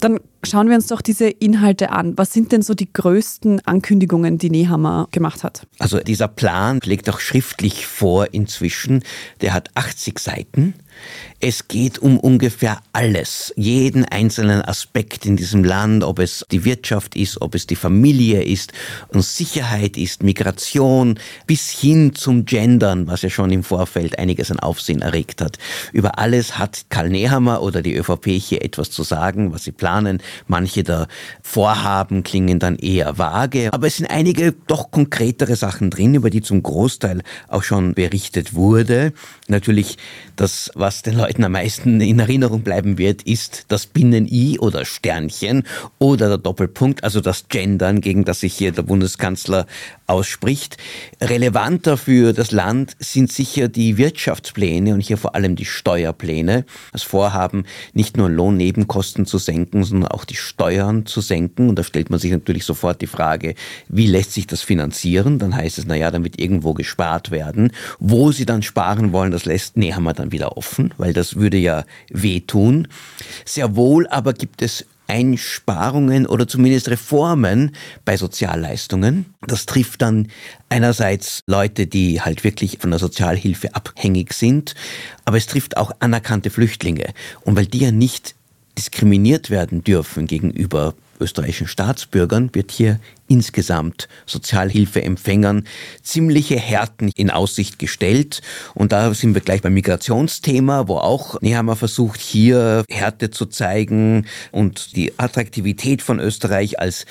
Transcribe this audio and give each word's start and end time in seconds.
Dann 0.00 0.20
schauen 0.46 0.68
wir 0.68 0.76
uns 0.76 0.86
doch 0.86 1.02
diese 1.02 1.28
Inhalte 1.28 1.90
an. 1.90 2.16
Was 2.16 2.32
sind 2.32 2.52
denn 2.52 2.62
so 2.62 2.74
die 2.74 2.92
größten 2.92 3.66
Ankündigungen, 3.66 4.38
die 4.38 4.50
Nehammer 4.50 5.08
gemacht 5.10 5.44
hat? 5.44 5.66
Also 5.78 5.98
dieser 5.98 6.28
Plan 6.28 6.80
legt 6.84 7.10
auch 7.10 7.20
schriftlich 7.20 7.86
vor 7.86 8.32
inzwischen. 8.32 9.02
Der 9.40 9.52
hat 9.52 9.70
80 9.74 10.18
Seiten. 10.18 10.74
Es 11.40 11.68
geht 11.68 11.98
um 11.98 12.18
ungefähr 12.18 12.80
alles, 12.92 13.52
jeden 13.56 14.04
einzelnen 14.06 14.62
Aspekt 14.62 15.26
in 15.26 15.36
diesem 15.36 15.64
Land, 15.64 16.02
ob 16.02 16.18
es 16.18 16.46
die 16.50 16.64
Wirtschaft 16.64 17.14
ist, 17.14 17.42
ob 17.42 17.54
es 17.54 17.66
die 17.66 17.76
Familie 17.76 18.42
ist 18.42 18.72
und 19.08 19.22
Sicherheit 19.22 19.98
ist, 19.98 20.22
Migration, 20.22 21.18
bis 21.46 21.68
hin 21.68 22.14
zum 22.14 22.46
Gendern, 22.46 23.06
was 23.06 23.22
ja 23.22 23.28
schon 23.28 23.50
im 23.50 23.62
Vorfeld 23.62 24.18
einiges 24.18 24.50
an 24.50 24.60
Aufsehen 24.60 25.02
erregt 25.02 25.42
hat. 25.42 25.58
Über 25.92 26.18
alles 26.18 26.58
hat 26.58 26.86
Karl 26.88 27.10
Nehammer 27.10 27.62
oder 27.62 27.82
die 27.82 27.94
ÖVP 27.94 28.28
hier 28.30 28.64
etwas 28.64 28.90
zu 28.90 29.02
sagen, 29.02 29.52
was 29.52 29.64
sie 29.64 29.72
planen. 29.72 30.22
Manche 30.46 30.82
der 30.82 31.08
Vorhaben 31.42 32.22
klingen 32.22 32.58
dann 32.58 32.76
eher 32.76 33.18
vage, 33.18 33.70
aber 33.72 33.86
es 33.86 33.96
sind 33.96 34.06
einige 34.06 34.52
doch 34.66 34.90
konkretere 34.90 35.56
Sachen 35.56 35.90
drin, 35.90 36.14
über 36.14 36.30
die 36.30 36.42
zum 36.42 36.62
Großteil 36.62 37.22
auch 37.48 37.62
schon 37.62 37.94
berichtet 37.94 38.54
wurde. 38.54 39.12
Natürlich 39.48 39.96
das, 40.36 40.70
was 40.74 41.02
den 41.02 41.16
Leuten 41.16 41.44
am 41.44 41.52
meisten 41.52 42.00
in 42.00 42.18
Erinnerung 42.18 42.62
bleiben 42.62 42.98
wird, 42.98 43.22
ist 43.22 43.64
das 43.68 43.86
Binnen-I 43.86 44.58
oder 44.58 44.84
Sternchen 44.84 45.64
oder 45.98 46.28
der 46.28 46.38
Doppelpunkt, 46.38 47.04
also 47.04 47.20
das 47.20 47.48
Gendern, 47.48 48.00
gegen 48.00 48.24
das 48.24 48.40
sich 48.40 48.54
hier 48.54 48.72
der 48.72 48.82
Bundeskanzler 48.82 49.66
ausspricht. 50.06 50.76
Relevanter 51.20 51.96
für 51.96 52.32
das 52.32 52.50
Land 52.50 52.96
sind 52.98 53.32
sicher 53.32 53.68
die 53.68 53.96
Wirtschaftspläne 53.96 54.92
und 54.92 55.00
hier 55.00 55.16
vor 55.16 55.34
allem 55.34 55.56
die 55.56 55.64
Steuerpläne. 55.64 56.64
Das 56.92 57.02
Vorhaben, 57.02 57.64
nicht 57.94 58.16
nur 58.16 58.28
Lohnnebenkosten 58.28 59.24
zu 59.24 59.38
senken, 59.38 59.84
sondern 59.84 60.10
auch 60.10 60.25
die 60.26 60.36
Steuern 60.36 61.06
zu 61.06 61.20
senken. 61.20 61.68
Und 61.68 61.78
da 61.78 61.84
stellt 61.84 62.10
man 62.10 62.18
sich 62.18 62.30
natürlich 62.30 62.64
sofort 62.64 63.00
die 63.00 63.06
Frage, 63.06 63.54
wie 63.88 64.06
lässt 64.06 64.32
sich 64.32 64.46
das 64.46 64.62
finanzieren? 64.62 65.38
Dann 65.38 65.54
heißt 65.54 65.78
es, 65.78 65.86
naja, 65.86 66.10
dann 66.10 66.24
wird 66.24 66.38
irgendwo 66.38 66.74
gespart 66.74 67.30
werden. 67.30 67.72
Wo 67.98 68.32
sie 68.32 68.46
dann 68.46 68.62
sparen 68.62 69.12
wollen, 69.12 69.32
das 69.32 69.44
lässt 69.44 69.76
Nehammer 69.76 70.12
dann 70.12 70.32
wieder 70.32 70.56
offen, 70.56 70.92
weil 70.98 71.12
das 71.12 71.36
würde 71.36 71.56
ja 71.56 71.84
wehtun. 72.10 72.88
Sehr 73.44 73.76
wohl 73.76 74.06
aber 74.08 74.32
gibt 74.32 74.62
es 74.62 74.84
Einsparungen 75.08 76.26
oder 76.26 76.48
zumindest 76.48 76.88
Reformen 76.88 77.72
bei 78.04 78.16
Sozialleistungen. 78.16 79.26
Das 79.46 79.66
trifft 79.66 80.02
dann 80.02 80.28
einerseits 80.68 81.40
Leute, 81.46 81.86
die 81.86 82.20
halt 82.20 82.44
wirklich 82.44 82.78
von 82.80 82.90
der 82.90 82.98
Sozialhilfe 82.98 83.74
abhängig 83.74 84.32
sind, 84.32 84.74
aber 85.24 85.36
es 85.36 85.46
trifft 85.46 85.76
auch 85.76 85.92
anerkannte 86.00 86.50
Flüchtlinge. 86.50 87.12
Und 87.42 87.56
weil 87.56 87.66
die 87.66 87.78
ja 87.78 87.92
nicht 87.92 88.34
diskriminiert 88.78 89.50
werden 89.50 89.82
dürfen 89.82 90.26
gegenüber 90.26 90.94
österreichischen 91.20 91.66
Staatsbürgern 91.66 92.50
wird 92.52 92.70
hier 92.70 93.00
insgesamt 93.28 94.08
Sozialhilfeempfängern 94.26 95.64
ziemliche 96.02 96.56
Härten 96.56 97.10
in 97.14 97.30
Aussicht 97.30 97.78
gestellt. 97.78 98.42
Und 98.74 98.92
da 98.92 99.12
sind 99.14 99.34
wir 99.34 99.40
gleich 99.40 99.62
beim 99.62 99.74
Migrationsthema, 99.74 100.88
wo 100.88 100.96
auch 100.96 101.40
Nehammer 101.40 101.76
versucht, 101.76 102.20
hier 102.20 102.84
Härte 102.90 103.30
zu 103.30 103.46
zeigen 103.46 104.26
und 104.52 104.96
die 104.96 105.18
Attraktivität 105.18 106.02
von 106.02 106.20
Österreich 106.20 106.78
als 106.78 107.06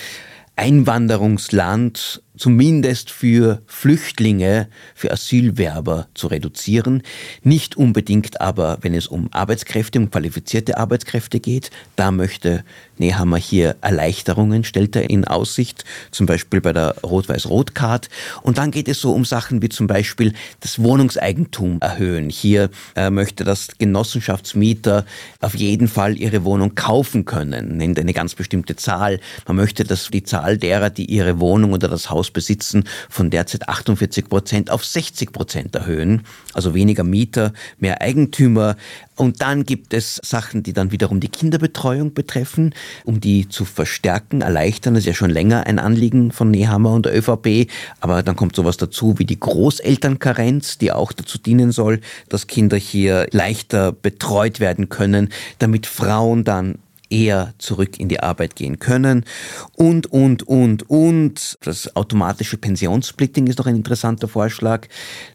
Einwanderungsland 0.55 2.21
zumindest 2.37 3.09
für 3.11 3.61
Flüchtlinge, 3.65 4.67
für 4.93 5.11
Asylwerber 5.11 6.07
zu 6.13 6.27
reduzieren. 6.27 7.03
Nicht 7.43 7.77
unbedingt 7.77 8.41
aber, 8.41 8.77
wenn 8.81 8.93
es 8.93 9.07
um 9.07 9.29
Arbeitskräfte, 9.31 9.99
um 9.99 10.11
qualifizierte 10.11 10.77
Arbeitskräfte 10.77 11.39
geht. 11.39 11.71
Da 11.95 12.11
möchte 12.11 12.63
Nehammer 12.97 13.37
hier 13.37 13.75
Erleichterungen, 13.81 14.63
stellt 14.63 14.95
er 14.95 15.09
in 15.09 15.25
Aussicht, 15.25 15.83
zum 16.11 16.25
Beispiel 16.25 16.61
bei 16.61 16.73
der 16.73 16.95
Rot-Weiß-Rot-Card. 17.03 18.09
Und 18.41 18.57
dann 18.57 18.71
geht 18.71 18.87
es 18.87 19.01
so 19.01 19.11
um 19.11 19.25
Sachen 19.25 19.61
wie 19.61 19.69
zum 19.69 19.87
Beispiel 19.87 20.33
das 20.61 20.81
Wohnungseigentum 20.81 21.79
erhöhen. 21.81 22.29
Hier 22.29 22.69
äh, 22.95 23.09
möchte 23.09 23.43
das 23.43 23.69
Genossenschaftsmieter 23.77 25.05
auf 25.41 25.55
jeden 25.55 25.87
Fall 25.87 26.17
ihre 26.17 26.43
Wohnung 26.43 26.75
kaufen 26.75 27.25
können, 27.25 27.77
nennt 27.77 27.99
eine 27.99 28.13
ganz 28.13 28.35
bestimmte 28.35 28.75
Zahl. 28.75 29.19
Man 29.47 29.57
möchte, 29.57 29.83
dass 29.83 30.09
die 30.09 30.23
Zahl 30.23 30.57
derer, 30.57 30.89
die 30.89 31.05
ihre 31.05 31.39
Wohnung 31.39 31.73
oder 31.73 31.87
das 31.87 32.09
Haus 32.25 32.31
besitzen, 32.31 32.85
von 33.09 33.29
derzeit 33.29 33.69
48 33.69 34.29
Prozent 34.29 34.71
auf 34.71 34.83
60 34.83 35.31
Prozent 35.31 35.75
erhöhen. 35.75 36.23
Also 36.53 36.73
weniger 36.73 37.03
Mieter, 37.03 37.53
mehr 37.77 38.01
Eigentümer. 38.01 38.75
Und 39.15 39.41
dann 39.41 39.63
gibt 39.63 39.93
es 39.93 40.19
Sachen, 40.23 40.63
die 40.63 40.73
dann 40.73 40.91
wiederum 40.91 41.19
die 41.19 41.29
Kinderbetreuung 41.29 42.13
betreffen, 42.13 42.73
um 43.05 43.21
die 43.21 43.47
zu 43.47 43.63
verstärken, 43.63 44.41
erleichtern. 44.41 44.95
Das 44.95 45.03
ist 45.03 45.07
ja 45.07 45.13
schon 45.13 45.29
länger 45.29 45.67
ein 45.67 45.79
Anliegen 45.79 46.31
von 46.31 46.51
Nehammer 46.51 46.93
und 46.93 47.05
der 47.05 47.17
ÖVP. 47.17 47.69
Aber 47.99 48.23
dann 48.23 48.35
kommt 48.35 48.55
sowas 48.55 48.77
dazu 48.77 49.19
wie 49.19 49.25
die 49.25 49.39
Großelternkarenz, 49.39 50.77
die 50.77 50.91
auch 50.91 51.11
dazu 51.11 51.37
dienen 51.37 51.71
soll, 51.71 52.01
dass 52.29 52.47
Kinder 52.47 52.77
hier 52.77 53.27
leichter 53.31 53.91
betreut 53.91 54.59
werden 54.59 54.89
können, 54.89 55.29
damit 55.59 55.85
Frauen 55.85 56.43
dann 56.43 56.79
eher 57.09 57.53
zurück 57.57 57.99
in 57.99 58.09
die 58.09 58.19
Arbeit 58.19 58.55
gehen 58.55 58.79
können. 58.79 59.25
Und, 59.73 60.07
und, 60.07 60.43
und, 60.43 60.89
und. 60.89 61.57
Das 61.61 61.95
automatische 61.95 62.57
Pensionssplitting 62.57 63.47
ist 63.47 63.59
noch 63.59 63.67
ein 63.67 63.75
interessanter 63.75 64.27
Vorschlag. 64.27 64.87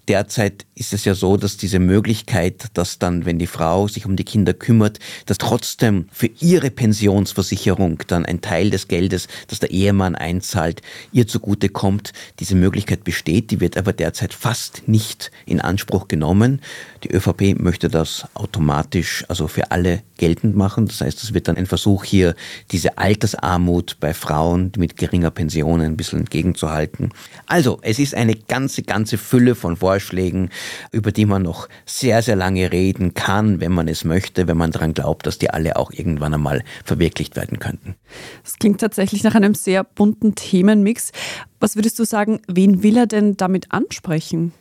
Derzeit 0.09 0.67
ist 0.75 0.93
es 0.93 1.05
ja 1.05 1.15
so, 1.15 1.37
dass 1.37 1.57
diese 1.57 1.79
Möglichkeit, 1.79 2.67
dass 2.75 2.99
dann, 2.99 3.25
wenn 3.27 3.39
die 3.39 3.47
Frau 3.47 3.87
sich 3.87 4.07
um 4.07 4.17
die 4.17 4.25
Kinder 4.25 4.55
kümmert, 4.55 4.99
dass 5.27 5.39
trotzdem 5.39 6.07
für 6.11 6.31
ihre 6.41 6.71
Pensionsversicherung 6.71 8.03
dann 8.09 8.27
ein 8.27 8.41
Teil 8.41 8.71
des 8.71 8.89
Geldes, 8.89 9.29
das 9.49 9.61
der 9.61 9.71
Ehemann 9.71 10.15
einzahlt, 10.15 10.83
ihr 11.13 11.27
zugute 11.27 11.69
kommt. 11.69 12.13
Diese 12.41 12.55
Möglichkeit 12.55 13.05
besteht, 13.05 13.51
die 13.51 13.61
wird 13.61 13.77
aber 13.77 13.93
derzeit 13.93 14.35
fast 14.35 14.89
nicht 14.89 15.31
in 15.47 15.61
Anspruch 15.61 16.09
genommen. 16.09 16.61
Die 17.05 17.11
ÖVP 17.11 17.59
möchte 17.59 17.89
das 17.89 18.27
automatisch, 18.35 19.25
also 19.29 19.49
für 19.49 19.71
alle 19.71 20.03
geltend 20.17 20.57
machen. 20.57 20.87
Das 20.87 21.01
heißt, 21.01 21.23
es 21.23 21.35
wird 21.35 21.49
dann 21.49 21.57
ein 21.61 21.67
Versuch 21.67 22.05
hier, 22.05 22.35
diese 22.73 22.99
Altersarmut 22.99 23.99
bei 24.01 24.15
Frauen 24.15 24.73
mit 24.77 24.97
geringer 24.97 25.31
Pension 25.31 25.81
ein 25.81 25.97
bisschen 25.97 26.21
entgegenzuhalten. 26.21 27.11
Also, 27.47 27.79
es 27.83 27.99
ist 27.99 28.15
eine 28.15 28.35
ganze, 28.35 28.83
ganze 28.83 29.19
Fülle 29.19 29.55
von 29.55 29.77
Vorschlägen, 29.77 30.51
über 30.91 31.13
die 31.13 31.27
man 31.27 31.43
noch 31.43 31.69
sehr, 31.87 32.23
sehr 32.23 32.37
lange 32.37 32.73
reden 32.73 33.15
kann, 33.15 33.61
wenn 33.61 33.73
man 33.73 33.89
es 33.89 34.05
möchte, 34.05 34.49
wenn 34.49 34.57
man 34.57 34.73
daran 34.73 34.95
glaubt, 34.95 35.27
dass 35.27 35.39
die 35.39 35.51
alle 35.51 35.77
auch 35.77 35.93
irgendwann 35.93 36.35
einmal 36.35 36.65
verwirklicht 36.85 37.37
werden 37.37 37.59
könnten. 37.59 37.95
Das 38.43 38.55
klingt 38.59 38.81
tatsächlich 38.81 39.23
nach 39.23 39.35
einem 39.35 39.55
sehr 39.55 39.85
bunten 39.85 40.35
Themenmix. 40.35 41.13
Was 41.61 41.77
würdest 41.77 41.99
du 41.99 42.05
sagen, 42.05 42.41
wen 42.49 42.83
will 42.83 42.97
er 42.97 43.07
denn 43.07 43.37
damit 43.37 43.71
ansprechen? 43.71 44.53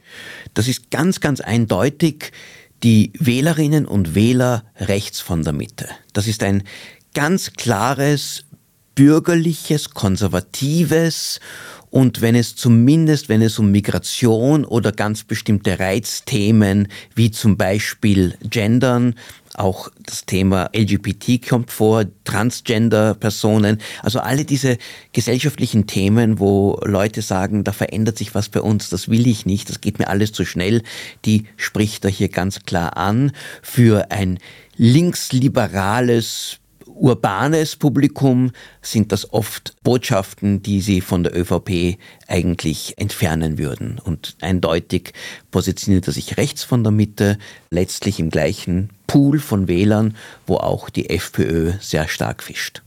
Das 0.54 0.68
ist 0.68 0.92
ganz, 0.92 1.22
ganz 1.22 1.40
eindeutig 1.40 2.32
die 2.84 3.12
Wählerinnen 3.20 3.86
und 3.86 4.16
Wähler 4.16 4.64
rechts 4.78 5.20
von 5.20 5.44
der 5.44 5.54
Mitte. 5.54 5.88
Das 6.14 6.28
ist 6.28 6.44
ein 6.44 6.64
ganz 7.14 7.54
klares 7.54 8.46
bürgerliches, 8.96 9.92
konservatives 9.92 11.40
und 11.90 12.22
wenn 12.22 12.36
es 12.36 12.56
zumindest, 12.56 13.30
wenn 13.30 13.42
es 13.42 13.58
um 13.58 13.72
Migration 13.72 14.64
oder 14.64 14.92
ganz 14.92 15.24
bestimmte 15.24 15.80
Reizthemen 15.80 16.88
wie 17.16 17.32
zum 17.32 17.58
Beispiel 17.58 18.36
Gendern, 18.44 19.16
auch 19.60 19.90
das 20.04 20.26
Thema 20.26 20.70
LGBT 20.74 21.46
kommt 21.48 21.72
vor, 21.72 22.06
Transgender-Personen, 22.24 23.80
also 24.02 24.20
alle 24.20 24.46
diese 24.46 24.78
gesellschaftlichen 25.14 25.88
Themen, 25.88 26.40
wo 26.40 26.80
Leute 26.84 27.22
sagen, 27.22 27.64
da 27.64 27.72
verändert 27.72 28.18
sich 28.18 28.34
was 28.36 28.50
bei 28.50 28.62
uns, 28.62 28.90
das 28.90 29.10
will 29.10 29.28
ich 29.28 29.46
nicht, 29.46 29.70
das 29.70 29.82
geht 29.82 30.00
mir 30.00 30.08
alles 30.08 30.32
zu 30.32 30.46
schnell, 30.46 30.84
die 31.26 31.46
spricht 31.58 32.06
er 32.06 32.12
hier 32.12 32.30
ganz 32.30 32.62
klar 32.62 32.98
an 32.98 33.32
für 33.62 34.12
ein 34.12 34.40
linksliberales 34.78 36.60
urbanes 37.00 37.76
Publikum 37.76 38.52
sind 38.82 39.12
das 39.12 39.34
oft 39.34 39.76
Botschaften, 39.84 40.62
die 40.62 40.82
sie 40.82 41.02
von 41.02 41.24
der 41.24 41.38
ÖVP 41.38 41.98
eigentlich 42.28 42.96
entfernen 42.98 43.58
würden. 43.58 44.00
Und 44.04 44.36
eindeutig 44.42 45.14
positioniert 45.52 46.08
er 46.08 46.14
sich 46.14 46.38
rechts 46.38 46.64
von 46.64 46.84
der 46.84 46.92
Mitte, 46.92 47.38
letztlich 47.72 48.20
im 48.20 48.30
gleichen 48.30 48.90
Pool 49.10 49.40
von 49.40 49.68
Wählern, 49.68 50.14
wo 50.46 50.58
auch 50.58 50.92
die 50.92 51.10
FPÖ 51.10 51.72
sehr 51.80 52.08
stark 52.08 52.44
fischt. 52.44 52.84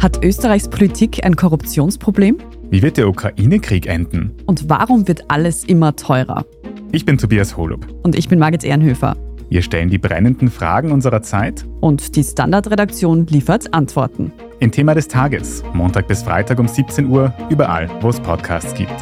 Hat 0.00 0.24
Österreichs 0.24 0.68
Politik 0.70 1.22
ein 1.22 1.36
Korruptionsproblem? 1.36 2.38
Wie 2.70 2.80
wird 2.80 2.96
der 2.96 3.08
Ukraine-Krieg 3.08 3.86
enden? 3.86 4.32
Und 4.46 4.70
warum 4.70 5.06
wird 5.06 5.30
alles 5.30 5.64
immer 5.64 5.94
teurer? 5.94 6.46
Ich 6.92 7.04
bin 7.04 7.18
Tobias 7.18 7.58
Holub. 7.58 7.86
Und 8.02 8.16
ich 8.16 8.30
bin 8.30 8.38
Margit 8.38 8.64
Ehrenhöfer. 8.64 9.18
Wir 9.50 9.60
stellen 9.60 9.90
die 9.90 9.98
brennenden 9.98 10.50
Fragen 10.50 10.92
unserer 10.92 11.20
Zeit. 11.20 11.66
Und 11.80 12.16
die 12.16 12.24
Standardredaktion 12.24 13.26
liefert 13.26 13.74
Antworten. 13.74 14.32
Im 14.60 14.72
Thema 14.72 14.94
des 14.94 15.06
Tages, 15.06 15.62
Montag 15.72 16.08
bis 16.08 16.22
Freitag 16.22 16.58
um 16.58 16.66
17 16.66 17.06
Uhr, 17.06 17.32
überall, 17.48 17.88
wo 18.00 18.08
es 18.08 18.18
Podcasts 18.18 18.74
gibt. 18.74 18.92